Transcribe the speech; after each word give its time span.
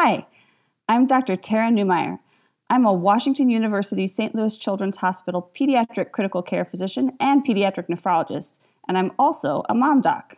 Hi, 0.00 0.28
I'm 0.88 1.08
Dr. 1.08 1.34
Tara 1.34 1.72
Neumayr. 1.72 2.20
I'm 2.70 2.86
a 2.86 2.92
Washington 2.92 3.50
University 3.50 4.06
St. 4.06 4.32
Louis 4.32 4.56
Children's 4.56 4.98
Hospital 4.98 5.50
pediatric 5.58 6.12
critical 6.12 6.40
care 6.40 6.64
physician 6.64 7.10
and 7.18 7.44
pediatric 7.44 7.88
nephrologist, 7.88 8.60
and 8.86 8.96
I'm 8.96 9.10
also 9.18 9.64
a 9.68 9.74
mom 9.74 10.00
doc. 10.00 10.36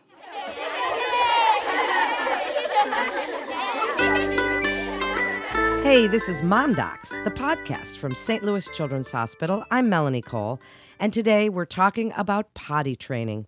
Hey, 5.83 6.07
this 6.07 6.27
is 6.27 6.41
Mom 6.41 6.73
Docs, 6.73 7.19
the 7.23 7.29
podcast 7.29 7.97
from 7.97 8.13
St. 8.13 8.43
Louis 8.43 8.67
Children's 8.75 9.11
Hospital. 9.11 9.63
I'm 9.69 9.89
Melanie 9.89 10.23
Cole, 10.23 10.59
and 10.99 11.13
today 11.13 11.49
we're 11.49 11.65
talking 11.65 12.13
about 12.17 12.55
potty 12.55 12.95
training. 12.95 13.45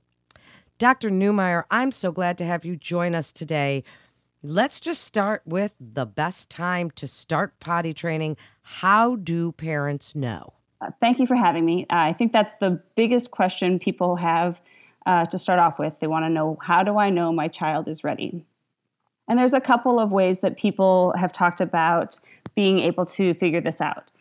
Dr. 0.78 1.10
Neumayr, 1.10 1.64
I'm 1.72 1.92
so 1.92 2.12
glad 2.12 2.38
to 2.38 2.46
have 2.46 2.66
you 2.66 2.76
join 2.76 3.16
us 3.16 3.32
today 3.32 3.84
Let's 4.46 4.82
just 4.82 5.06
start 5.06 5.42
with 5.46 5.74
the 5.80 6.06
best 6.06 6.50
time 6.50 6.92
to 6.96 7.08
start 7.08 7.62
potty 7.62 7.94
training. 7.94 8.36
How 8.62 9.16
do 9.16 9.54
parents 9.54 10.16
know? 10.16 10.52
Uh, 10.82 10.90
thank 11.00 11.20
you 11.20 11.26
for 11.26 11.38
having 11.38 11.66
me. 11.66 11.84
Uh, 11.84 11.96
I 11.96 12.12
think 12.12 12.34
that's 12.34 12.56
the 12.56 12.82
biggest 12.94 13.32
question 13.32 13.80
people 13.80 14.18
have 14.18 14.60
uh, 15.06 15.26
to 15.28 15.40
start 15.40 15.60
off 15.60 15.80
with. 15.80 16.02
They 16.02 16.08
want 16.08 16.26
to 16.26 16.30
know 16.30 16.58
how 16.62 16.84
do 16.84 16.98
I 16.98 17.10
know 17.10 17.32
my 17.32 17.48
child 17.48 17.88
is 17.88 18.04
ready? 18.04 18.46
And 19.30 19.40
there's 19.40 19.54
a 19.54 19.62
couple 19.62 19.98
of 19.98 20.12
ways 20.12 20.42
that 20.42 20.58
people 20.58 21.14
have 21.16 21.32
talked 21.32 21.62
about 21.62 22.20
being 22.54 22.80
able 22.80 23.06
to 23.06 23.34
figure 23.34 23.62
this 23.62 23.80
out. 23.80 24.12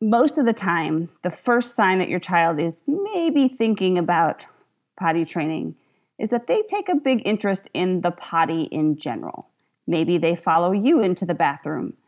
Most 0.00 0.38
of 0.38 0.44
the 0.44 0.52
time, 0.52 1.08
the 1.22 1.30
first 1.30 1.76
sign 1.76 1.98
that 1.98 2.08
your 2.08 2.18
child 2.18 2.58
is 2.58 2.82
maybe 2.88 3.46
thinking 3.46 3.96
about 3.96 4.44
potty 4.98 5.24
training 5.24 5.76
is 6.18 6.30
that 6.30 6.48
they 6.48 6.62
take 6.62 6.88
a 6.88 6.96
big 6.96 7.22
interest 7.24 7.68
in 7.72 8.00
the 8.00 8.10
potty 8.10 8.64
in 8.64 8.96
general. 8.96 9.50
Maybe 9.92 10.16
they 10.16 10.34
follow 10.34 10.72
you 10.72 11.02
into 11.02 11.26
the 11.26 11.34
bathroom. 11.34 11.98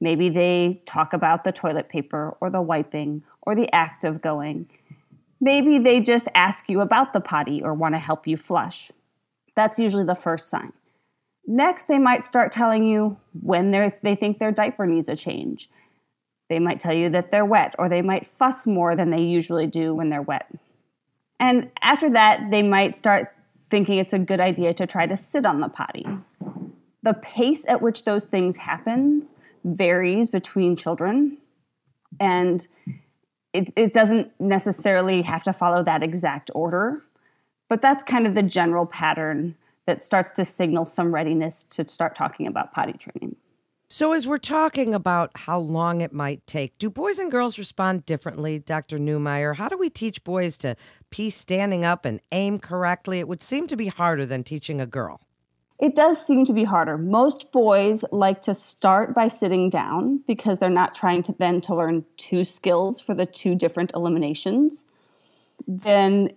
Maybe 0.00 0.28
they 0.28 0.80
talk 0.86 1.12
about 1.12 1.42
the 1.42 1.50
toilet 1.50 1.88
paper 1.88 2.36
or 2.40 2.50
the 2.50 2.62
wiping 2.62 3.24
or 3.40 3.56
the 3.56 3.68
act 3.74 4.04
of 4.04 4.20
going. 4.22 4.70
Maybe 5.40 5.80
they 5.80 6.00
just 6.00 6.28
ask 6.36 6.70
you 6.70 6.80
about 6.80 7.12
the 7.12 7.20
potty 7.20 7.60
or 7.60 7.74
want 7.74 7.96
to 7.96 7.98
help 7.98 8.28
you 8.28 8.36
flush. 8.36 8.92
That's 9.56 9.76
usually 9.76 10.04
the 10.04 10.14
first 10.14 10.48
sign. 10.48 10.72
Next, 11.44 11.86
they 11.86 11.98
might 11.98 12.24
start 12.24 12.52
telling 12.52 12.86
you 12.86 13.16
when 13.32 13.72
they 13.72 14.14
think 14.14 14.38
their 14.38 14.52
diaper 14.52 14.86
needs 14.86 15.08
a 15.08 15.16
change. 15.16 15.68
They 16.48 16.60
might 16.60 16.78
tell 16.78 16.94
you 16.94 17.10
that 17.10 17.32
they're 17.32 17.44
wet, 17.44 17.74
or 17.76 17.88
they 17.88 18.02
might 18.02 18.24
fuss 18.24 18.68
more 18.68 18.94
than 18.94 19.10
they 19.10 19.22
usually 19.22 19.66
do 19.66 19.92
when 19.92 20.10
they're 20.10 20.22
wet. 20.22 20.48
And 21.40 21.72
after 21.82 22.08
that, 22.10 22.52
they 22.52 22.62
might 22.62 22.94
start 22.94 23.34
thinking 23.68 23.98
it's 23.98 24.12
a 24.12 24.20
good 24.20 24.38
idea 24.38 24.72
to 24.74 24.86
try 24.86 25.06
to 25.06 25.16
sit 25.16 25.44
on 25.44 25.58
the 25.58 25.68
potty 25.68 26.06
the 27.02 27.14
pace 27.14 27.64
at 27.68 27.82
which 27.82 28.04
those 28.04 28.24
things 28.24 28.56
happens 28.58 29.34
varies 29.64 30.30
between 30.30 30.76
children 30.76 31.38
and 32.20 32.66
it, 33.52 33.70
it 33.76 33.92
doesn't 33.92 34.32
necessarily 34.40 35.22
have 35.22 35.44
to 35.44 35.52
follow 35.52 35.82
that 35.82 36.02
exact 36.02 36.50
order 36.54 37.02
but 37.68 37.80
that's 37.80 38.04
kind 38.04 38.26
of 38.26 38.34
the 38.34 38.42
general 38.42 38.84
pattern 38.84 39.54
that 39.86 40.02
starts 40.02 40.30
to 40.32 40.44
signal 40.44 40.84
some 40.84 41.14
readiness 41.14 41.64
to 41.64 41.88
start 41.88 42.14
talking 42.14 42.46
about 42.46 42.72
potty 42.72 42.92
training. 42.92 43.36
So 43.88 44.12
as 44.12 44.26
we're 44.26 44.36
talking 44.36 44.94
about 44.94 45.30
how 45.34 45.58
long 45.58 46.02
it 46.02 46.12
might 46.12 46.46
take 46.46 46.76
do 46.76 46.90
boys 46.90 47.18
and 47.18 47.30
girls 47.30 47.58
respond 47.58 48.04
differently 48.04 48.58
dr 48.58 48.98
Neumayr 48.98 49.56
how 49.56 49.68
do 49.68 49.78
we 49.78 49.88
teach 49.88 50.22
boys 50.22 50.58
to 50.58 50.76
pee 51.10 51.30
standing 51.30 51.84
up 51.84 52.04
and 52.04 52.20
aim 52.30 52.58
correctly? 52.58 53.18
It 53.20 53.28
would 53.28 53.42
seem 53.42 53.66
to 53.68 53.76
be 53.76 53.88
harder 53.88 54.26
than 54.26 54.44
teaching 54.44 54.78
a 54.78 54.86
girl 54.86 55.20
it 55.82 55.96
does 55.96 56.24
seem 56.24 56.44
to 56.44 56.52
be 56.52 56.62
harder. 56.62 56.96
Most 56.96 57.50
boys 57.50 58.04
like 58.12 58.40
to 58.42 58.54
start 58.54 59.16
by 59.16 59.26
sitting 59.26 59.68
down 59.68 60.22
because 60.28 60.60
they're 60.60 60.70
not 60.70 60.94
trying 60.94 61.24
to 61.24 61.34
then 61.36 61.60
to 61.62 61.74
learn 61.74 62.04
two 62.16 62.44
skills 62.44 63.00
for 63.00 63.14
the 63.16 63.26
two 63.26 63.56
different 63.56 63.90
eliminations. 63.92 64.84
Then 65.66 66.30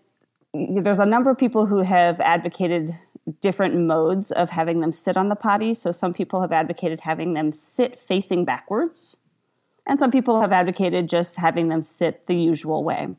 there's 0.52 0.98
a 0.98 1.06
number 1.06 1.30
of 1.30 1.38
people 1.38 1.68
who 1.68 1.82
have 1.82 2.20
advocated 2.22 2.90
different 3.40 3.76
modes 3.76 4.32
of 4.32 4.50
having 4.50 4.80
them 4.82 4.92
sit 4.92 5.16
on 5.16 5.28
the 5.28 5.36
potty. 5.36 5.76
So 5.76 5.92
some 5.92 6.12
people 6.12 6.42
have 6.42 6.52
advocated 6.52 7.02
having 7.02 7.34
them 7.34 7.52
sit 7.52 8.00
facing 8.00 8.46
backwards, 8.46 9.16
and 9.86 10.00
some 10.00 10.10
people 10.10 10.42
have 10.42 10.52
advocated 10.52 11.08
just 11.08 11.36
having 11.36 11.68
them 11.68 11.84
sit 11.84 12.26
the 12.26 12.36
usual 12.36 12.84
way. 12.84 13.16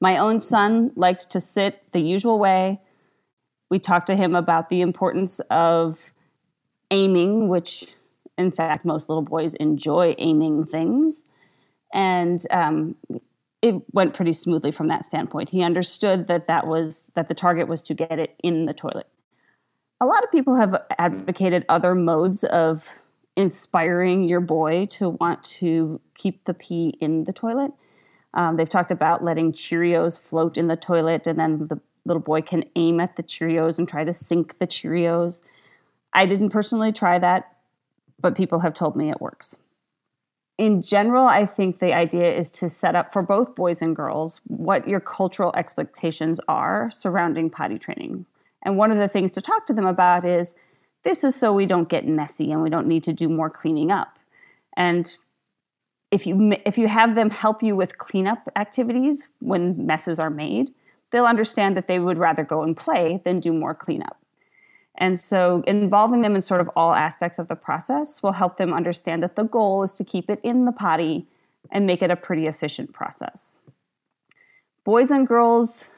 My 0.00 0.16
own 0.16 0.38
son 0.38 0.92
liked 0.94 1.28
to 1.30 1.40
sit 1.40 1.90
the 1.90 2.00
usual 2.00 2.38
way 2.38 2.80
we 3.72 3.78
talked 3.78 4.06
to 4.06 4.14
him 4.14 4.34
about 4.34 4.68
the 4.68 4.82
importance 4.82 5.40
of 5.48 6.12
aiming, 6.90 7.48
which 7.48 7.94
in 8.36 8.52
fact 8.52 8.84
most 8.84 9.08
little 9.08 9.22
boys 9.22 9.54
enjoy 9.54 10.14
aiming 10.18 10.66
things. 10.66 11.24
And 11.90 12.44
um, 12.50 12.96
it 13.62 13.76
went 13.94 14.12
pretty 14.12 14.32
smoothly 14.32 14.72
from 14.72 14.88
that 14.88 15.06
standpoint. 15.06 15.48
He 15.48 15.62
understood 15.62 16.26
that 16.26 16.48
that 16.48 16.66
was 16.66 17.00
that 17.14 17.28
the 17.28 17.34
target 17.34 17.66
was 17.66 17.82
to 17.84 17.94
get 17.94 18.18
it 18.18 18.34
in 18.42 18.66
the 18.66 18.74
toilet. 18.74 19.08
A 20.02 20.04
lot 20.04 20.22
of 20.22 20.30
people 20.30 20.56
have 20.56 20.76
advocated 20.98 21.64
other 21.66 21.94
modes 21.94 22.44
of 22.44 22.98
inspiring 23.36 24.24
your 24.24 24.40
boy 24.40 24.84
to 24.90 25.08
want 25.08 25.42
to 25.44 25.98
keep 26.14 26.44
the 26.44 26.52
pee 26.52 26.90
in 27.00 27.24
the 27.24 27.32
toilet. 27.32 27.72
Um, 28.34 28.58
they've 28.58 28.68
talked 28.68 28.90
about 28.90 29.24
letting 29.24 29.52
Cheerios 29.52 30.20
float 30.20 30.58
in 30.58 30.66
the 30.66 30.76
toilet 30.76 31.26
and 31.26 31.40
then 31.40 31.68
the 31.68 31.80
little 32.04 32.22
boy 32.22 32.42
can 32.42 32.64
aim 32.76 33.00
at 33.00 33.16
the 33.16 33.22
Cheerios 33.22 33.78
and 33.78 33.88
try 33.88 34.04
to 34.04 34.12
sink 34.12 34.58
the 34.58 34.66
Cheerios. 34.66 35.40
I 36.12 36.26
didn't 36.26 36.50
personally 36.50 36.92
try 36.92 37.18
that, 37.18 37.56
but 38.20 38.36
people 38.36 38.60
have 38.60 38.74
told 38.74 38.96
me 38.96 39.10
it 39.10 39.20
works. 39.20 39.58
In 40.58 40.82
general, 40.82 41.26
I 41.26 41.46
think 41.46 41.78
the 41.78 41.94
idea 41.94 42.30
is 42.30 42.50
to 42.52 42.68
set 42.68 42.94
up 42.94 43.12
for 43.12 43.22
both 43.22 43.54
boys 43.54 43.82
and 43.82 43.96
girls 43.96 44.40
what 44.46 44.86
your 44.86 45.00
cultural 45.00 45.52
expectations 45.56 46.40
are 46.46 46.90
surrounding 46.90 47.50
potty 47.50 47.78
training. 47.78 48.26
And 48.62 48.76
one 48.76 48.92
of 48.92 48.98
the 48.98 49.08
things 49.08 49.32
to 49.32 49.40
talk 49.40 49.66
to 49.66 49.72
them 49.72 49.86
about 49.86 50.24
is 50.24 50.54
this 51.02 51.24
is 51.24 51.34
so 51.34 51.52
we 51.52 51.66
don't 51.66 51.88
get 51.88 52.06
messy 52.06 52.52
and 52.52 52.62
we 52.62 52.70
don't 52.70 52.86
need 52.86 53.02
to 53.04 53.12
do 53.12 53.28
more 53.28 53.50
cleaning 53.50 53.90
up. 53.90 54.18
And 54.76 55.16
if 56.10 56.26
you 56.26 56.54
if 56.66 56.78
you 56.78 56.88
have 56.88 57.14
them 57.14 57.30
help 57.30 57.62
you 57.62 57.74
with 57.74 57.98
cleanup 57.98 58.48
activities 58.54 59.30
when 59.40 59.86
messes 59.86 60.20
are 60.20 60.30
made, 60.30 60.70
they'll 61.12 61.26
understand 61.26 61.76
that 61.76 61.86
they 61.86 61.98
would 61.98 62.18
rather 62.18 62.42
go 62.42 62.62
and 62.62 62.76
play 62.76 63.20
than 63.24 63.38
do 63.38 63.52
more 63.52 63.74
cleanup. 63.74 64.18
And 64.96 65.18
so, 65.18 65.62
involving 65.66 66.20
them 66.20 66.34
in 66.34 66.42
sort 66.42 66.60
of 66.60 66.68
all 66.76 66.94
aspects 66.94 67.38
of 67.38 67.48
the 67.48 67.56
process 67.56 68.22
will 68.22 68.32
help 68.32 68.56
them 68.56 68.74
understand 68.74 69.22
that 69.22 69.36
the 69.36 69.44
goal 69.44 69.82
is 69.82 69.94
to 69.94 70.04
keep 70.04 70.28
it 70.28 70.40
in 70.42 70.64
the 70.64 70.72
potty 70.72 71.26
and 71.70 71.86
make 71.86 72.02
it 72.02 72.10
a 72.10 72.16
pretty 72.16 72.46
efficient 72.46 72.92
process. 72.92 73.60
Boys 74.84 75.10
and 75.10 75.26
girls 75.26 75.90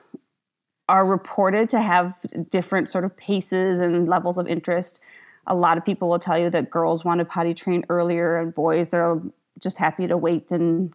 are 0.88 1.04
reported 1.04 1.68
to 1.70 1.80
have 1.80 2.14
different 2.50 2.90
sort 2.90 3.04
of 3.04 3.16
paces 3.16 3.80
and 3.80 4.06
levels 4.06 4.38
of 4.38 4.46
interest. 4.46 5.00
A 5.46 5.54
lot 5.54 5.76
of 5.76 5.84
people 5.84 6.08
will 6.08 6.18
tell 6.18 6.38
you 6.38 6.50
that 6.50 6.70
girls 6.70 7.04
want 7.04 7.18
to 7.18 7.24
potty 7.24 7.54
train 7.54 7.84
earlier, 7.88 8.36
and 8.36 8.54
boys 8.54 8.94
are 8.94 9.20
just 9.58 9.78
happy 9.78 10.06
to 10.06 10.16
wait 10.16 10.52
and 10.52 10.94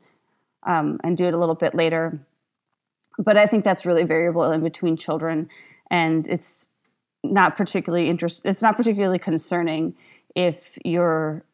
um, 0.63 0.99
and 1.03 1.17
do 1.17 1.25
it 1.25 1.33
a 1.33 1.37
little 1.37 1.55
bit 1.55 1.75
later 1.75 2.19
but 3.19 3.37
I 3.37 3.45
think 3.45 3.65
that's 3.65 3.85
really 3.85 4.03
variable 4.03 4.49
in 4.49 4.63
between 4.63 4.95
children, 4.95 5.49
and 5.91 6.27
it's 6.27 6.65
not 7.23 7.57
particularly 7.57 8.07
interest. 8.07 8.41
It's 8.45 8.61
not 8.61 8.77
particularly 8.77 9.19
concerning 9.19 9.95
if 10.35 10.77
your 10.85 11.45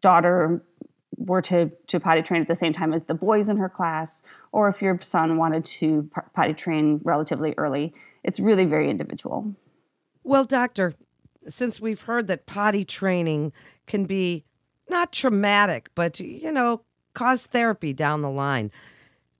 daughter 0.00 0.62
were 1.16 1.42
to 1.42 1.70
to 1.88 2.00
potty 2.00 2.22
train 2.22 2.40
at 2.40 2.48
the 2.48 2.54
same 2.54 2.72
time 2.72 2.94
as 2.94 3.02
the 3.02 3.14
boys 3.14 3.48
in 3.48 3.56
her 3.56 3.68
class, 3.68 4.22
or 4.52 4.68
if 4.68 4.80
your 4.80 4.98
son 5.00 5.36
wanted 5.36 5.64
to 5.64 6.08
potty 6.34 6.54
train 6.54 7.00
relatively 7.02 7.54
early. 7.58 7.92
It's 8.22 8.38
really 8.38 8.64
very 8.64 8.88
individual. 8.88 9.56
Well, 10.22 10.44
doctor, 10.44 10.94
since 11.48 11.80
we've 11.80 12.02
heard 12.02 12.28
that 12.28 12.46
potty 12.46 12.84
training 12.84 13.52
can 13.86 14.04
be 14.04 14.44
not 14.88 15.12
traumatic, 15.12 15.90
but 15.96 16.20
you 16.20 16.52
know, 16.52 16.82
cause 17.14 17.46
therapy 17.46 17.92
down 17.92 18.22
the 18.22 18.30
line 18.30 18.70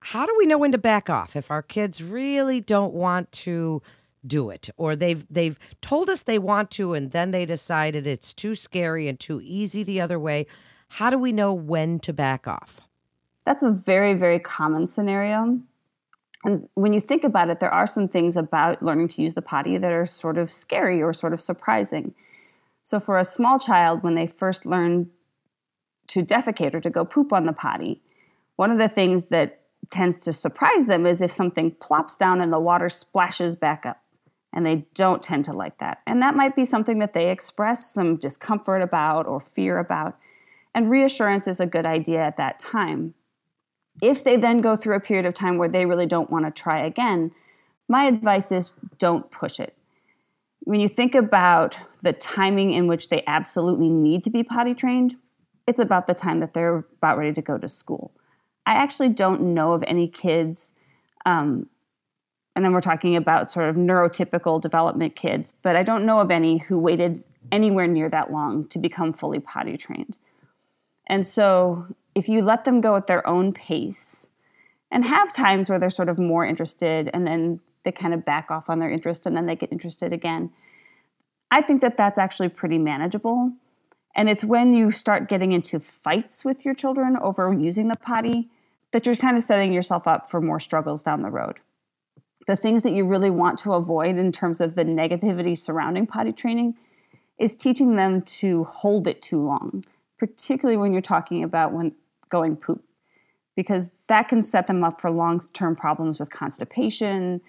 how 0.00 0.26
do 0.26 0.34
we 0.36 0.46
know 0.46 0.58
when 0.58 0.72
to 0.72 0.78
back 0.78 1.10
off 1.10 1.36
if 1.36 1.50
our 1.50 1.62
kids 1.62 2.02
really 2.02 2.60
don't 2.60 2.94
want 2.94 3.30
to 3.32 3.82
do 4.26 4.50
it? 4.50 4.70
Or 4.76 4.96
they've 4.96 5.24
they've 5.30 5.58
told 5.80 6.10
us 6.10 6.22
they 6.22 6.38
want 6.38 6.70
to 6.72 6.94
and 6.94 7.10
then 7.10 7.30
they 7.30 7.46
decided 7.46 8.06
it's 8.06 8.34
too 8.34 8.54
scary 8.54 9.08
and 9.08 9.18
too 9.18 9.40
easy 9.42 9.82
the 9.82 10.00
other 10.00 10.18
way. 10.18 10.46
How 10.94 11.10
do 11.10 11.18
we 11.18 11.32
know 11.32 11.52
when 11.52 11.98
to 12.00 12.12
back 12.12 12.48
off? 12.48 12.80
That's 13.44 13.62
a 13.62 13.70
very 13.70 14.14
very 14.14 14.38
common 14.38 14.86
scenario. 14.86 15.60
And 16.42 16.68
when 16.72 16.94
you 16.94 17.00
think 17.00 17.22
about 17.22 17.50
it 17.50 17.60
there 17.60 17.72
are 17.72 17.86
some 17.86 18.08
things 18.08 18.36
about 18.36 18.82
learning 18.82 19.08
to 19.08 19.22
use 19.22 19.34
the 19.34 19.42
potty 19.42 19.76
that 19.76 19.92
are 19.92 20.06
sort 20.06 20.38
of 20.38 20.50
scary 20.50 21.02
or 21.02 21.12
sort 21.12 21.34
of 21.34 21.40
surprising. 21.40 22.14
So 22.82 22.98
for 22.98 23.18
a 23.18 23.24
small 23.24 23.58
child 23.58 24.02
when 24.02 24.14
they 24.14 24.26
first 24.26 24.64
learn 24.64 25.10
to 26.08 26.24
defecate 26.24 26.74
or 26.74 26.80
to 26.80 26.90
go 26.90 27.04
poop 27.04 27.32
on 27.32 27.44
the 27.44 27.52
potty 27.52 28.02
one 28.60 28.70
of 28.70 28.76
the 28.76 28.90
things 28.90 29.24
that 29.30 29.59
tends 29.90 30.18
to 30.18 30.32
surprise 30.32 30.86
them 30.86 31.06
is 31.06 31.20
if 31.20 31.32
something 31.32 31.72
plops 31.72 32.16
down 32.16 32.40
and 32.40 32.52
the 32.52 32.60
water 32.60 32.88
splashes 32.88 33.56
back 33.56 33.84
up. 33.84 34.02
And 34.52 34.66
they 34.66 34.86
don't 34.94 35.22
tend 35.22 35.44
to 35.44 35.52
like 35.52 35.78
that. 35.78 36.00
And 36.06 36.20
that 36.22 36.34
might 36.34 36.56
be 36.56 36.64
something 36.64 36.98
that 36.98 37.12
they 37.12 37.30
express 37.30 37.92
some 37.92 38.16
discomfort 38.16 38.82
about 38.82 39.26
or 39.26 39.38
fear 39.38 39.78
about. 39.78 40.18
And 40.74 40.90
reassurance 40.90 41.46
is 41.46 41.60
a 41.60 41.66
good 41.66 41.86
idea 41.86 42.20
at 42.20 42.36
that 42.36 42.58
time. 42.58 43.14
If 44.02 44.24
they 44.24 44.36
then 44.36 44.60
go 44.60 44.74
through 44.74 44.96
a 44.96 45.00
period 45.00 45.26
of 45.26 45.34
time 45.34 45.56
where 45.56 45.68
they 45.68 45.86
really 45.86 46.06
don't 46.06 46.30
want 46.30 46.46
to 46.46 46.50
try 46.50 46.80
again, 46.80 47.30
my 47.88 48.04
advice 48.04 48.50
is 48.50 48.72
don't 48.98 49.30
push 49.30 49.60
it. 49.60 49.76
When 50.60 50.80
you 50.80 50.88
think 50.88 51.14
about 51.14 51.76
the 52.02 52.12
timing 52.12 52.72
in 52.72 52.86
which 52.86 53.08
they 53.08 53.22
absolutely 53.26 53.88
need 53.88 54.24
to 54.24 54.30
be 54.30 54.42
potty 54.42 54.74
trained, 54.74 55.16
it's 55.66 55.80
about 55.80 56.06
the 56.06 56.14
time 56.14 56.40
that 56.40 56.54
they're 56.54 56.84
about 56.98 57.18
ready 57.18 57.32
to 57.32 57.42
go 57.42 57.56
to 57.56 57.68
school. 57.68 58.12
I 58.66 58.74
actually 58.74 59.08
don't 59.08 59.54
know 59.54 59.72
of 59.72 59.82
any 59.86 60.08
kids, 60.08 60.74
um, 61.24 61.68
and 62.54 62.64
then 62.64 62.72
we're 62.72 62.80
talking 62.80 63.16
about 63.16 63.50
sort 63.50 63.68
of 63.68 63.76
neurotypical 63.76 64.60
development 64.60 65.16
kids, 65.16 65.54
but 65.62 65.76
I 65.76 65.82
don't 65.82 66.04
know 66.04 66.20
of 66.20 66.30
any 66.30 66.58
who 66.58 66.78
waited 66.78 67.24
anywhere 67.50 67.86
near 67.86 68.08
that 68.08 68.32
long 68.32 68.66
to 68.68 68.78
become 68.78 69.12
fully 69.12 69.40
potty 69.40 69.76
trained. 69.76 70.18
And 71.06 71.26
so 71.26 71.86
if 72.14 72.28
you 72.28 72.42
let 72.42 72.64
them 72.64 72.80
go 72.80 72.96
at 72.96 73.06
their 73.06 73.26
own 73.26 73.52
pace 73.52 74.30
and 74.90 75.04
have 75.04 75.32
times 75.32 75.68
where 75.68 75.78
they're 75.78 75.90
sort 75.90 76.08
of 76.08 76.18
more 76.18 76.44
interested 76.44 77.10
and 77.12 77.26
then 77.26 77.60
they 77.82 77.92
kind 77.92 78.12
of 78.12 78.24
back 78.24 78.50
off 78.50 78.68
on 78.68 78.78
their 78.78 78.90
interest 78.90 79.26
and 79.26 79.36
then 79.36 79.46
they 79.46 79.56
get 79.56 79.72
interested 79.72 80.12
again, 80.12 80.50
I 81.50 81.62
think 81.62 81.80
that 81.80 81.96
that's 81.96 82.18
actually 82.18 82.48
pretty 82.48 82.78
manageable. 82.78 83.52
And 84.14 84.28
it's 84.28 84.44
when 84.44 84.72
you 84.72 84.90
start 84.90 85.28
getting 85.28 85.52
into 85.52 85.78
fights 85.78 86.44
with 86.44 86.64
your 86.64 86.74
children 86.74 87.16
over 87.20 87.52
using 87.52 87.88
the 87.88 87.96
potty 87.96 88.48
that 88.92 89.06
you're 89.06 89.16
kind 89.16 89.36
of 89.36 89.42
setting 89.42 89.72
yourself 89.72 90.06
up 90.08 90.30
for 90.30 90.40
more 90.40 90.60
struggles 90.60 91.02
down 91.02 91.22
the 91.22 91.30
road. 91.30 91.60
The 92.46 92.56
things 92.56 92.82
that 92.82 92.92
you 92.92 93.06
really 93.06 93.30
want 93.30 93.58
to 93.60 93.74
avoid 93.74 94.16
in 94.16 94.32
terms 94.32 94.60
of 94.60 94.74
the 94.74 94.84
negativity 94.84 95.56
surrounding 95.56 96.06
potty 96.06 96.32
training 96.32 96.74
is 97.38 97.54
teaching 97.54 97.96
them 97.96 98.22
to 98.22 98.64
hold 98.64 99.06
it 99.06 99.22
too 99.22 99.42
long, 99.42 99.84
particularly 100.18 100.76
when 100.76 100.92
you're 100.92 101.02
talking 101.02 101.44
about 101.44 101.72
when 101.72 101.94
going 102.28 102.56
poop, 102.56 102.82
because 103.56 103.94
that 104.08 104.28
can 104.28 104.42
set 104.42 104.66
them 104.66 104.82
up 104.82 105.00
for 105.00 105.10
long 105.10 105.40
term 105.52 105.76
problems 105.76 106.18
with 106.18 106.30
constipation, 106.30 107.40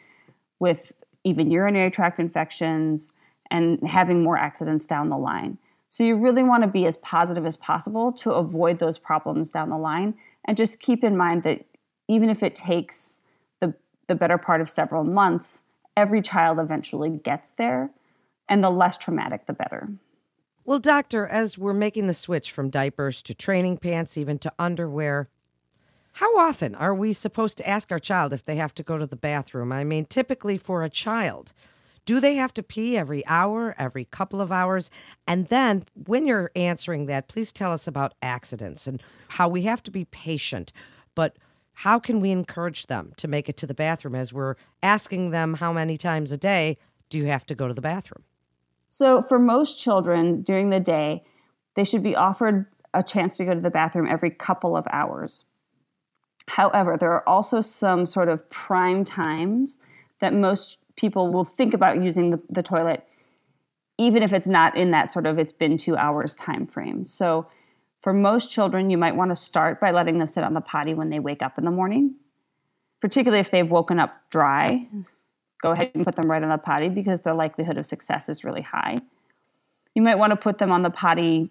with 0.60 0.94
even 1.24 1.50
urinary 1.50 1.90
tract 1.90 2.20
infections, 2.20 3.14
and 3.50 3.86
having 3.88 4.24
more 4.24 4.38
accidents 4.38 4.86
down 4.86 5.10
the 5.10 5.18
line. 5.18 5.58
So 5.92 6.06
you 6.06 6.16
really 6.16 6.42
want 6.42 6.64
to 6.64 6.70
be 6.70 6.86
as 6.86 6.96
positive 6.96 7.46
as 7.46 7.58
possible 7.58 8.14
to 8.14 8.32
avoid 8.32 8.80
those 8.80 8.98
problems 8.98 9.50
down 9.50 9.70
the 9.70 9.78
line. 9.78 10.14
And 10.46 10.56
just 10.56 10.80
keep 10.80 11.04
in 11.04 11.18
mind 11.18 11.44
that 11.44 11.66
even 12.08 12.30
if 12.30 12.42
it 12.42 12.56
takes 12.56 13.20
the, 13.60 13.76
the 14.08 14.16
better 14.16 14.38
part 14.38 14.62
of 14.62 14.70
several 14.70 15.04
months, 15.04 15.64
every 15.98 16.22
child 16.22 16.60
eventually 16.60 17.10
gets 17.10 17.52
there. 17.52 17.92
And 18.48 18.64
the 18.64 18.70
less 18.70 18.98
traumatic, 18.98 19.48
the 19.48 19.54
better. 19.54 19.90
Well, 20.64 20.80
doctor, 20.80 21.28
as 21.28 21.58
we're 21.58 21.74
making 21.74 22.08
the 22.08 22.14
switch 22.14 22.54
from 22.54 22.70
diapers 22.70 23.22
to 23.24 23.34
training 23.34 23.78
pants, 23.78 24.18
even 24.18 24.40
to 24.40 24.52
underwear, 24.58 25.28
how 26.14 26.38
often 26.38 26.74
are 26.74 26.96
we 26.96 27.12
supposed 27.12 27.58
to 27.58 27.68
ask 27.68 27.92
our 27.92 28.00
child 28.00 28.32
if 28.32 28.44
they 28.44 28.56
have 28.56 28.74
to 28.76 28.84
go 28.84 28.98
to 28.98 29.06
the 29.06 29.18
bathroom? 29.18 29.74
I 29.74 29.84
mean, 29.84 30.06
typically 30.06 30.58
for 30.58 30.84
a 30.84 30.90
child, 30.90 31.52
do 32.06 32.20
they 32.20 32.36
have 32.36 32.54
to 32.56 32.64
pee 32.64 32.98
every 32.98 33.26
hour, 33.28 33.76
every 33.78 34.06
couple 34.06 34.42
of 34.42 34.52
hours? 34.52 34.90
And 35.28 35.48
then 35.48 35.84
when 36.06 36.26
you're 36.26 36.52
answering 36.56 37.06
that, 37.06 37.28
please 37.28 37.52
tell 37.52 37.72
us 37.72 37.88
about 37.88 38.14
accidents 38.22 38.88
and 38.88 39.02
how 39.30 39.48
we 39.48 39.64
have 39.64 39.84
to 39.84 39.92
be 39.92 40.06
patient. 40.06 40.72
But 41.16 41.38
how 41.74 42.00
can 42.00 42.20
we 42.20 42.32
encourage 42.32 42.88
them 42.88 43.14
to 43.18 43.28
make 43.28 43.50
it 43.50 43.58
to 43.58 43.68
the 43.68 43.74
bathroom 43.74 44.16
as 44.16 44.34
we're 44.34 44.56
asking 44.84 45.32
them 45.32 45.56
how 45.56 45.72
many 45.72 45.98
times 45.98 46.32
a 46.32 46.38
day 46.38 46.78
do 47.10 47.18
you 47.18 47.26
have 47.26 47.46
to 47.46 47.56
go 47.56 47.68
to 47.68 47.74
the 47.74 47.82
bathroom? 47.82 48.24
So, 48.88 49.22
for 49.22 49.40
most 49.40 49.80
children 49.80 50.42
during 50.42 50.70
the 50.70 50.80
day, 50.80 51.24
they 51.76 51.86
should 51.86 52.04
be 52.04 52.16
offered 52.16 52.66
a 52.94 53.02
chance 53.02 53.38
to 53.38 53.46
go 53.46 53.54
to 53.54 53.62
the 53.62 53.72
bathroom 53.72 54.08
every 54.08 54.30
couple 54.30 54.76
of 54.76 54.86
hours. 54.92 55.46
However, 56.48 56.98
there 56.98 57.12
are 57.12 57.28
also 57.28 57.62
some 57.62 58.06
sort 58.06 58.28
of 58.28 58.50
prime 58.50 59.06
times 59.06 59.78
that 60.20 60.34
most 60.34 60.78
people 61.02 61.32
will 61.32 61.44
think 61.44 61.74
about 61.74 62.02
using 62.02 62.30
the, 62.30 62.40
the 62.50 62.64
toilet 62.64 63.06
even 63.98 64.24
if 64.24 64.32
it's 64.32 64.48
not 64.48 64.76
in 64.78 64.92
that 64.92 65.12
sort 65.12 65.26
of 65.26 65.38
it's 65.38 65.54
been 65.54 65.78
two 65.78 65.98
hours 65.98 66.36
time 66.36 66.66
frame 66.66 67.04
so 67.04 67.48
for 68.00 68.14
most 68.14 68.52
children 68.52 68.90
you 68.90 68.98
might 68.98 69.16
want 69.16 69.32
to 69.32 69.36
start 69.36 69.82
by 69.82 69.92
letting 69.92 70.20
them 70.20 70.28
sit 70.28 70.44
on 70.44 70.54
the 70.54 70.62
potty 70.62 70.94
when 70.94 71.10
they 71.10 71.20
wake 71.20 71.42
up 71.42 71.58
in 71.58 71.66
the 71.66 71.72
morning 71.72 72.16
particularly 73.02 73.40
if 73.40 73.52
they've 73.52 73.70
woken 73.70 74.00
up 74.00 74.22
dry. 74.30 74.88
Go 75.62 75.72
ahead 75.72 75.92
and 75.94 76.06
put 76.06 76.16
them 76.16 76.30
right 76.30 76.42
on 76.42 76.50
the 76.50 76.58
potty 76.58 76.88
because 76.88 77.22
the 77.22 77.34
likelihood 77.34 77.78
of 77.78 77.86
success 77.86 78.30
is 78.30 78.44
really 78.44 78.62
high. 78.62 79.00
You 79.94 80.02
might 80.02 80.16
want 80.16 80.32
to 80.32 80.38
put 80.38 80.60
them 80.60 80.72
on 80.72 80.84
the 80.84 80.90
potty 80.90 81.50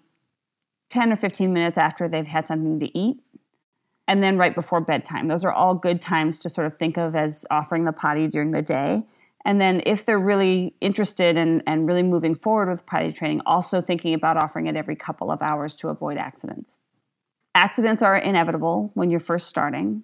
10 0.89 1.13
or 1.13 1.15
15 1.15 1.53
minutes 1.53 1.77
after 1.77 2.09
they've 2.09 2.25
had 2.25 2.47
something 2.47 2.79
to 2.79 2.97
eat 2.97 3.19
and 4.07 4.23
then 4.23 4.37
right 4.37 4.55
before 4.55 4.81
bedtime. 4.81 5.27
Those 5.27 5.45
are 5.45 5.51
all 5.51 5.75
good 5.75 6.01
times 6.01 6.39
to 6.39 6.49
sort 6.49 6.67
of 6.67 6.77
think 6.77 6.97
of 6.97 7.15
as 7.15 7.45
offering 7.51 7.83
the 7.83 7.93
potty 7.93 8.27
during 8.27 8.51
the 8.51 8.61
day 8.61 9.03
and 9.43 9.59
then, 9.59 9.81
if 9.85 10.05
they're 10.05 10.19
really 10.19 10.75
interested 10.81 11.35
in, 11.35 11.63
and 11.65 11.87
really 11.87 12.03
moving 12.03 12.35
forward 12.35 12.69
with 12.69 12.85
potty 12.85 13.11
training, 13.11 13.41
also 13.45 13.81
thinking 13.81 14.13
about 14.13 14.37
offering 14.37 14.67
it 14.67 14.75
every 14.75 14.95
couple 14.95 15.31
of 15.31 15.41
hours 15.41 15.75
to 15.77 15.89
avoid 15.89 16.17
accidents. 16.17 16.77
Accidents 17.55 18.03
are 18.03 18.15
inevitable 18.15 18.91
when 18.93 19.09
you're 19.09 19.19
first 19.19 19.47
starting. 19.47 20.03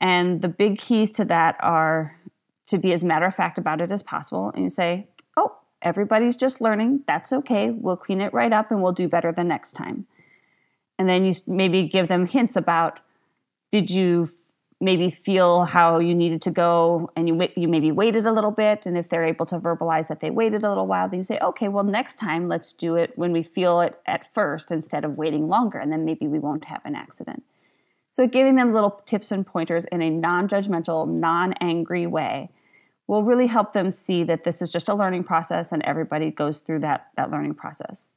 And 0.00 0.42
the 0.42 0.48
big 0.48 0.78
keys 0.78 1.10
to 1.12 1.24
that 1.26 1.56
are 1.60 2.18
to 2.66 2.78
be 2.78 2.92
as 2.92 3.02
matter 3.02 3.26
of 3.26 3.34
fact 3.34 3.58
about 3.58 3.80
it 3.80 3.90
as 3.90 4.02
possible. 4.02 4.50
And 4.54 4.62
you 4.64 4.68
say, 4.68 5.08
oh, 5.36 5.56
everybody's 5.82 6.36
just 6.36 6.60
learning. 6.60 7.02
That's 7.06 7.32
okay. 7.32 7.70
We'll 7.70 7.96
clean 7.96 8.20
it 8.20 8.32
right 8.32 8.52
up 8.52 8.70
and 8.70 8.82
we'll 8.82 8.92
do 8.92 9.08
better 9.08 9.32
the 9.32 9.44
next 9.44 9.72
time. 9.72 10.06
And 10.98 11.08
then 11.08 11.24
you 11.24 11.34
maybe 11.46 11.84
give 11.84 12.08
them 12.08 12.26
hints 12.26 12.56
about 12.56 13.00
did 13.70 13.90
you 13.90 14.30
maybe 14.82 15.08
feel 15.08 15.64
how 15.64 16.00
you 16.00 16.12
needed 16.12 16.42
to 16.42 16.50
go 16.50 17.08
and 17.14 17.28
you 17.28 17.48
you 17.54 17.68
maybe 17.68 17.92
waited 17.92 18.26
a 18.26 18.32
little 18.32 18.50
bit 18.50 18.84
and 18.84 18.98
if 18.98 19.08
they're 19.08 19.24
able 19.24 19.46
to 19.46 19.56
verbalize 19.56 20.08
that 20.08 20.18
they 20.18 20.28
waited 20.28 20.64
a 20.64 20.68
little 20.68 20.88
while 20.88 21.08
then 21.08 21.20
you 21.20 21.24
say 21.24 21.38
okay 21.40 21.68
well 21.68 21.84
next 21.84 22.16
time 22.16 22.48
let's 22.48 22.72
do 22.72 22.96
it 22.96 23.12
when 23.14 23.32
we 23.32 23.42
feel 23.44 23.80
it 23.80 24.00
at 24.06 24.34
first 24.34 24.72
instead 24.72 25.04
of 25.04 25.16
waiting 25.16 25.46
longer 25.48 25.78
and 25.78 25.92
then 25.92 26.04
maybe 26.04 26.26
we 26.26 26.38
won't 26.38 26.64
have 26.64 26.84
an 26.84 26.96
accident. 26.96 27.44
So 28.10 28.26
giving 28.26 28.56
them 28.56 28.72
little 28.72 28.90
tips 29.06 29.30
and 29.30 29.46
pointers 29.46 29.84
in 29.86 30.02
a 30.02 30.10
non-judgmental 30.10 31.08
non-angry 31.08 32.06
way 32.08 32.50
will 33.06 33.22
really 33.22 33.46
help 33.46 33.72
them 33.72 33.92
see 33.92 34.24
that 34.24 34.42
this 34.42 34.60
is 34.60 34.72
just 34.72 34.88
a 34.88 34.94
learning 34.94 35.22
process 35.22 35.70
and 35.70 35.82
everybody 35.84 36.32
goes 36.32 36.58
through 36.60 36.80
that 36.80 37.06
that 37.16 37.30
learning 37.30 37.54
process. 37.54 38.10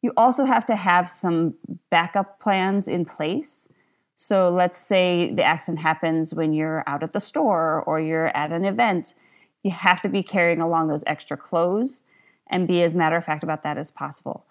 You 0.00 0.12
also 0.16 0.44
have 0.44 0.64
to 0.66 0.76
have 0.76 1.08
some 1.10 1.54
backup 1.90 2.38
plans 2.38 2.86
in 2.86 3.04
place 3.04 3.68
so 4.16 4.48
let's 4.48 4.78
say 4.78 5.32
the 5.32 5.42
accident 5.42 5.80
happens 5.80 6.32
when 6.32 6.52
you're 6.52 6.84
out 6.86 7.02
at 7.02 7.12
the 7.12 7.20
store 7.20 7.82
or 7.82 8.00
you're 8.00 8.34
at 8.36 8.52
an 8.52 8.64
event. 8.64 9.14
You 9.62 9.72
have 9.72 10.00
to 10.02 10.08
be 10.08 10.22
carrying 10.22 10.60
along 10.60 10.88
those 10.88 11.04
extra 11.06 11.36
clothes 11.36 12.02
and 12.48 12.68
be 12.68 12.82
as 12.82 12.94
matter 12.94 13.16
of 13.16 13.24
fact 13.24 13.42
about 13.42 13.62
that 13.62 13.78
as 13.78 13.90
possible. 13.90 14.44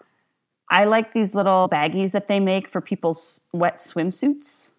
I 0.70 0.84
like 0.84 1.12
these 1.12 1.34
little 1.34 1.68
baggies 1.68 2.12
that 2.12 2.28
they 2.28 2.40
make 2.40 2.68
for 2.68 2.80
people's 2.80 3.40
wet 3.52 3.76
swimsuits. 3.76 4.70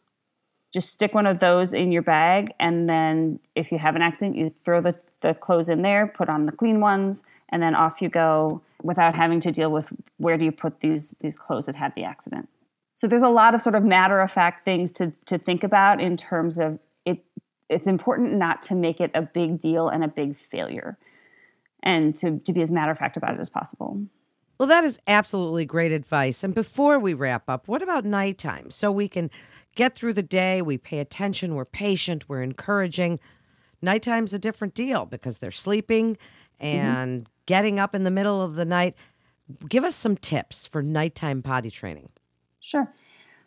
Just 0.74 0.92
stick 0.92 1.14
one 1.14 1.26
of 1.26 1.40
those 1.40 1.74
in 1.74 1.92
your 1.92 2.02
bag, 2.02 2.52
and 2.60 2.90
then 2.90 3.40
if 3.56 3.72
you 3.72 3.78
have 3.78 3.96
an 3.96 4.02
accident, 4.02 4.36
you 4.36 4.50
throw 4.50 4.82
the, 4.82 5.00
the 5.22 5.34
clothes 5.34 5.70
in 5.70 5.84
there, 5.84 6.06
put 6.06 6.28
on 6.28 6.48
the 6.48 6.52
clean 6.52 6.82
ones, 6.82 7.24
and 7.48 7.64
then 7.64 7.74
off 7.76 8.02
you 8.02 8.10
go 8.10 8.62
without 8.84 9.16
having 9.16 9.40
to 9.40 9.52
deal 9.54 9.72
with 9.72 9.94
where 10.18 10.38
do 10.38 10.44
you 10.44 10.52
put 10.52 10.82
these, 10.82 11.16
these 11.22 11.38
clothes 11.38 11.68
that 11.68 11.78
had 11.78 11.96
the 11.96 12.04
accident. 12.04 12.50
So 12.96 13.08
there's 13.08 13.22
a 13.22 13.30
lot 13.30 13.54
of 13.54 13.62
sort 13.62 13.76
of 13.76 13.84
matter 13.84 14.20
of 14.22 14.32
fact 14.32 14.66
things 14.66 14.92
to 14.94 15.14
to 15.26 15.38
think 15.38 15.64
about 15.64 16.02
in 16.02 16.18
terms 16.18 16.58
of 16.58 16.80
it. 17.06 17.24
It's 17.70 17.88
important 17.88 18.34
not 18.34 18.62
to 18.64 18.76
make 18.76 19.00
it 19.00 19.12
a 19.14 19.22
big 19.22 19.60
deal 19.60 19.90
and 19.90 20.04
a 20.04 20.08
big 20.08 20.36
failure, 20.36 20.98
and 21.84 22.16
to 22.16 22.40
to 22.40 22.54
be 22.54 22.62
as 22.62 22.72
matter 22.72 22.92
of 22.92 22.98
fact 22.98 23.18
about 23.18 23.36
it 23.36 23.40
as 23.40 23.50
possible. 23.50 24.02
Well, 24.58 24.70
that 24.70 24.86
is 24.86 24.98
absolutely 25.06 25.66
great 25.66 25.92
advice. 25.92 26.42
And 26.42 26.56
before 26.56 26.98
we 26.98 27.14
wrap 27.14 27.50
up, 27.50 27.68
what 27.68 27.82
about 27.82 28.06
nighttime? 28.06 28.72
So 28.72 28.90
we 28.90 29.10
can 29.10 29.30
get 29.76 29.94
through 29.96 30.14
the 30.14 30.24
day, 30.24 30.62
we 30.62 30.78
pay 30.78 31.00
attention, 31.00 31.56
we're 31.56 31.66
patient, 31.66 32.30
we're 32.30 32.42
encouraging. 32.42 33.20
Nighttime's 33.82 34.34
a 34.34 34.40
different 34.40 34.74
deal 34.74 35.06
because 35.06 35.40
they're 35.40 35.52
sleeping 35.52 36.16
mm-hmm. 36.16 36.66
and 36.66 37.24
mm-hmm. 37.24 37.32
getting 37.46 37.80
up 37.80 37.94
in 37.94 38.06
the 38.06 38.12
middle 38.12 38.42
of 38.42 38.56
the 38.56 38.64
night. 38.64 38.96
Give 39.68 39.84
us 39.84 39.98
some 39.98 40.16
tips 40.16 40.66
for 40.66 40.82
nighttime 40.82 41.42
potty 41.42 41.70
training. 41.70 42.10
Sure. 42.66 42.92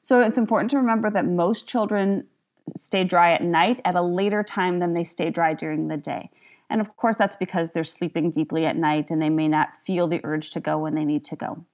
So 0.01 0.21
it's 0.21 0.39
important 0.39 0.71
to 0.71 0.77
remember 0.77 1.11
that 1.11 1.27
most 1.27 1.67
children 1.67 2.29
stay 2.77 3.03
dry 3.03 3.33
at 3.33 3.43
night 3.43 3.81
at 3.85 3.97
a 3.97 4.03
later 4.03 4.45
time 4.45 4.79
than 4.79 4.95
they 4.95 5.03
stay 5.03 5.29
dry 5.29 5.55
during 5.55 5.89
the 5.89 5.97
day. 5.97 6.31
And 6.71 6.81
of 6.81 6.97
course, 6.97 7.17
that's 7.17 7.35
because 7.35 7.71
they're 7.71 7.83
sleeping 7.83 8.31
deeply 8.31 8.65
at 8.65 8.77
night 8.77 9.11
and 9.11 9.21
they 9.21 9.29
may 9.29 9.49
not 9.49 9.71
feel 9.85 10.07
the 10.07 10.21
urge 10.23 10.51
to 10.51 10.61
go 10.61 10.79
when 10.79 10.95
they 10.95 11.05
need 11.05 11.25
to 11.25 11.35
go. 11.35 11.65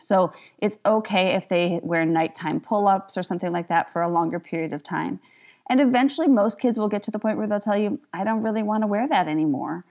So 0.00 0.32
it's 0.58 0.78
okay 0.84 1.36
if 1.36 1.48
they 1.48 1.78
wear 1.84 2.04
nighttime 2.04 2.58
pull 2.58 2.88
ups 2.88 3.16
or 3.16 3.22
something 3.22 3.52
like 3.52 3.68
that 3.68 3.88
for 3.88 4.02
a 4.02 4.10
longer 4.10 4.40
period 4.40 4.72
of 4.72 4.82
time. 4.82 5.20
And 5.70 5.80
eventually, 5.80 6.26
most 6.26 6.58
kids 6.58 6.80
will 6.80 6.88
get 6.88 7.04
to 7.04 7.12
the 7.12 7.20
point 7.20 7.38
where 7.38 7.46
they'll 7.46 7.60
tell 7.60 7.78
you, 7.78 8.00
I 8.12 8.24
don't 8.24 8.42
really 8.42 8.64
want 8.64 8.82
to 8.82 8.88
wear 8.88 9.06
that 9.06 9.28
anymore. 9.28 9.84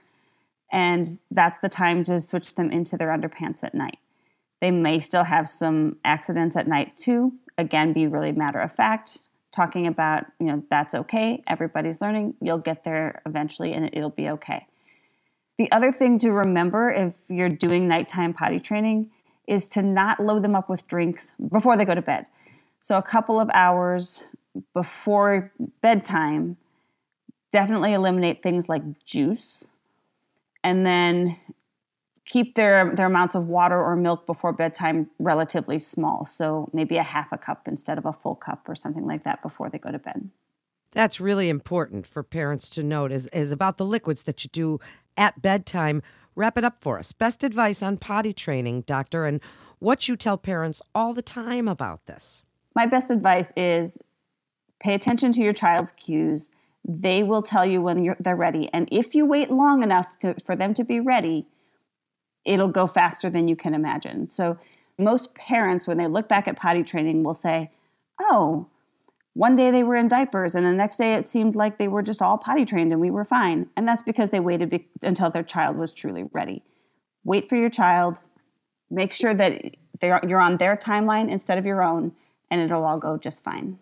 And 0.70 1.08
that's 1.30 1.58
the 1.60 1.70
time 1.70 2.04
to 2.04 2.20
switch 2.20 2.54
them 2.54 2.70
into 2.70 2.98
their 2.98 3.08
underpants 3.08 3.64
at 3.64 3.74
night. 3.74 3.96
They 4.66 4.72
may 4.72 4.98
still 4.98 5.22
have 5.22 5.46
some 5.46 5.94
accidents 6.04 6.56
at 6.56 6.66
night 6.66 6.96
too. 6.96 7.34
Again, 7.56 7.92
be 7.92 8.08
really 8.08 8.32
matter 8.32 8.58
of 8.58 8.72
fact, 8.72 9.28
talking 9.52 9.86
about, 9.86 10.26
you 10.40 10.46
know, 10.46 10.64
that's 10.68 10.92
okay. 10.92 11.44
Everybody's 11.46 12.00
learning. 12.00 12.34
You'll 12.40 12.58
get 12.58 12.82
there 12.82 13.22
eventually 13.24 13.74
and 13.74 13.88
it'll 13.92 14.10
be 14.10 14.28
okay. 14.30 14.66
The 15.56 15.70
other 15.70 15.92
thing 15.92 16.18
to 16.18 16.32
remember 16.32 16.90
if 16.90 17.14
you're 17.28 17.48
doing 17.48 17.86
nighttime 17.86 18.34
potty 18.34 18.58
training 18.58 19.12
is 19.46 19.68
to 19.68 19.82
not 19.82 20.18
load 20.18 20.42
them 20.42 20.56
up 20.56 20.68
with 20.68 20.88
drinks 20.88 21.30
before 21.48 21.76
they 21.76 21.84
go 21.84 21.94
to 21.94 22.02
bed. 22.02 22.26
So, 22.80 22.98
a 22.98 23.02
couple 23.02 23.38
of 23.38 23.48
hours 23.54 24.24
before 24.74 25.52
bedtime, 25.80 26.56
definitely 27.52 27.92
eliminate 27.92 28.42
things 28.42 28.68
like 28.68 28.82
juice. 29.04 29.70
And 30.64 30.84
then 30.84 31.38
keep 32.26 32.56
their, 32.56 32.94
their 32.94 33.06
amounts 33.06 33.34
of 33.34 33.46
water 33.46 33.80
or 33.80 33.96
milk 33.96 34.26
before 34.26 34.52
bedtime 34.52 35.08
relatively 35.18 35.78
small. 35.78 36.24
So, 36.24 36.68
maybe 36.72 36.96
a 36.96 37.02
half 37.02 37.32
a 37.32 37.38
cup 37.38 37.66
instead 37.66 37.98
of 37.98 38.04
a 38.04 38.12
full 38.12 38.34
cup 38.34 38.68
or 38.68 38.74
something 38.74 39.06
like 39.06 39.24
that 39.24 39.42
before 39.42 39.70
they 39.70 39.78
go 39.78 39.90
to 39.90 39.98
bed. 39.98 40.30
That's 40.92 41.20
really 41.20 41.48
important 41.48 42.06
for 42.06 42.22
parents 42.22 42.68
to 42.70 42.82
note 42.82 43.12
is, 43.12 43.26
is 43.28 43.52
about 43.52 43.76
the 43.76 43.84
liquids 43.84 44.24
that 44.24 44.44
you 44.44 44.50
do 44.52 44.80
at 45.16 45.40
bedtime. 45.40 46.02
Wrap 46.34 46.58
it 46.58 46.64
up 46.64 46.78
for 46.80 46.98
us. 46.98 47.12
Best 47.12 47.44
advice 47.44 47.82
on 47.82 47.96
potty 47.96 48.32
training, 48.32 48.82
doctor, 48.82 49.24
and 49.24 49.40
what 49.78 50.08
you 50.08 50.16
tell 50.16 50.38
parents 50.38 50.82
all 50.94 51.12
the 51.12 51.22
time 51.22 51.68
about 51.68 52.06
this. 52.06 52.42
My 52.74 52.86
best 52.86 53.10
advice 53.10 53.52
is 53.56 53.98
pay 54.80 54.94
attention 54.94 55.32
to 55.32 55.42
your 55.42 55.52
child's 55.52 55.92
cues. 55.92 56.50
They 56.84 57.22
will 57.22 57.42
tell 57.42 57.66
you 57.66 57.82
when 57.82 58.16
they're 58.18 58.36
ready. 58.36 58.70
And 58.72 58.88
if 58.90 59.14
you 59.14 59.26
wait 59.26 59.50
long 59.50 59.82
enough 59.82 60.18
to, 60.20 60.34
for 60.44 60.56
them 60.56 60.72
to 60.74 60.84
be 60.84 61.00
ready, 61.00 61.46
it'll 62.46 62.68
go 62.68 62.86
faster 62.86 63.28
than 63.28 63.48
you 63.48 63.56
can 63.56 63.74
imagine. 63.74 64.28
So, 64.28 64.58
most 64.98 65.34
parents, 65.34 65.86
when 65.86 65.98
they 65.98 66.06
look 66.06 66.26
back 66.26 66.48
at 66.48 66.56
potty 66.56 66.82
training, 66.82 67.22
will 67.22 67.34
say, 67.34 67.70
Oh, 68.18 68.68
one 69.34 69.54
day 69.54 69.70
they 69.70 69.82
were 69.82 69.96
in 69.96 70.08
diapers, 70.08 70.54
and 70.54 70.64
the 70.64 70.72
next 70.72 70.96
day 70.96 71.12
it 71.12 71.28
seemed 71.28 71.54
like 71.54 71.76
they 71.76 71.88
were 71.88 72.00
just 72.00 72.22
all 72.22 72.38
potty 72.38 72.64
trained 72.64 72.90
and 72.90 73.00
we 73.02 73.10
were 73.10 73.26
fine. 73.26 73.68
And 73.76 73.86
that's 73.86 74.02
because 74.02 74.30
they 74.30 74.40
waited 74.40 74.70
be- 74.70 74.88
until 75.02 75.28
their 75.28 75.42
child 75.42 75.76
was 75.76 75.92
truly 75.92 76.24
ready. 76.32 76.62
Wait 77.22 77.46
for 77.46 77.56
your 77.56 77.68
child, 77.68 78.20
make 78.88 79.12
sure 79.12 79.34
that 79.34 79.76
you're 80.02 80.40
on 80.40 80.56
their 80.56 80.74
timeline 80.74 81.30
instead 81.30 81.58
of 81.58 81.66
your 81.66 81.82
own, 81.82 82.12
and 82.50 82.62
it'll 82.62 82.84
all 82.84 82.98
go 82.98 83.18
just 83.18 83.44
fine. 83.44 83.78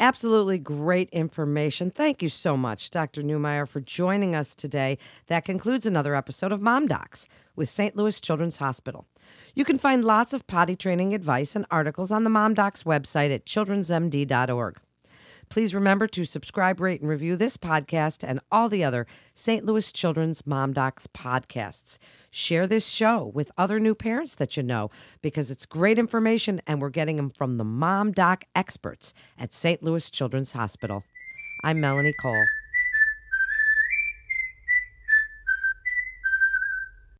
Absolutely 0.00 0.58
great 0.58 1.08
information. 1.10 1.90
Thank 1.90 2.22
you 2.22 2.28
so 2.28 2.56
much, 2.56 2.90
Dr. 2.90 3.22
Neumayr, 3.22 3.66
for 3.66 3.80
joining 3.80 4.34
us 4.34 4.54
today. 4.54 4.96
That 5.26 5.44
concludes 5.44 5.86
another 5.86 6.14
episode 6.14 6.52
of 6.52 6.60
Mom 6.60 6.86
Docs 6.86 7.26
with 7.56 7.68
St. 7.68 7.96
Louis 7.96 8.20
Children's 8.20 8.58
Hospital. 8.58 9.06
You 9.56 9.64
can 9.64 9.76
find 9.76 10.04
lots 10.04 10.32
of 10.32 10.46
potty 10.46 10.76
training 10.76 11.14
advice 11.14 11.56
and 11.56 11.66
articles 11.68 12.12
on 12.12 12.22
the 12.22 12.30
Mom 12.30 12.54
Docs 12.54 12.84
website 12.84 13.34
at 13.34 13.44
childrensmd.org. 13.44 14.78
Please 15.48 15.74
remember 15.74 16.06
to 16.08 16.24
subscribe, 16.24 16.80
rate, 16.80 17.00
and 17.00 17.08
review 17.08 17.36
this 17.36 17.56
podcast 17.56 18.22
and 18.26 18.40
all 18.50 18.68
the 18.68 18.84
other 18.84 19.06
St. 19.34 19.64
Louis 19.64 19.90
Children's 19.92 20.46
Mom 20.46 20.72
Docs 20.72 21.06
podcasts. 21.08 21.98
Share 22.30 22.66
this 22.66 22.88
show 22.88 23.30
with 23.34 23.50
other 23.56 23.80
new 23.80 23.94
parents 23.94 24.34
that 24.34 24.56
you 24.56 24.62
know 24.62 24.90
because 25.22 25.50
it's 25.50 25.66
great 25.66 25.98
information 25.98 26.60
and 26.66 26.80
we're 26.80 26.90
getting 26.90 27.16
them 27.16 27.30
from 27.30 27.56
the 27.56 27.64
Mom 27.64 28.12
Doc 28.12 28.44
experts 28.54 29.14
at 29.38 29.54
St. 29.54 29.82
Louis 29.82 30.10
Children's 30.10 30.52
Hospital. 30.52 31.02
I'm 31.64 31.80
Melanie 31.80 32.14
Cole. 32.20 32.46